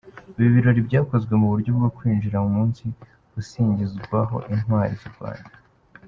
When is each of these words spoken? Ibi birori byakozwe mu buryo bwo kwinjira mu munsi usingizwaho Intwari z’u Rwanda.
Ibi 0.37 0.49
birori 0.55 0.81
byakozwe 0.87 1.33
mu 1.41 1.47
buryo 1.53 1.69
bwo 1.77 1.89
kwinjira 1.97 2.37
mu 2.43 2.49
munsi 2.57 2.83
usingizwaho 3.39 4.35
Intwari 4.53 4.95
z’u 5.01 5.11
Rwanda. 5.15 5.51